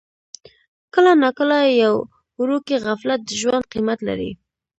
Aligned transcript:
کله 0.93 1.11
ناکله 1.23 1.59
یو 1.83 1.95
وړوکی 2.39 2.75
غفلت 2.85 3.19
د 3.25 3.29
ژوند 3.41 3.69
قیمت 3.73 3.99
لري. 4.07 4.31